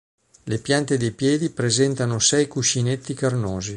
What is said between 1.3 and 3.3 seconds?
presentano sei cuscinetti